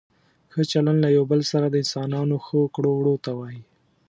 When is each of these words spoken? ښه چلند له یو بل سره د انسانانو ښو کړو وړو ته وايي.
ښه 0.51 0.61
چلند 0.71 0.99
له 1.05 1.09
یو 1.17 1.23
بل 1.31 1.41
سره 1.51 1.65
د 1.69 1.75
انسانانو 1.83 2.35
ښو 2.45 2.61
کړو 2.75 2.91
وړو 2.95 3.15
ته 3.25 3.31
وايي. 3.39 3.61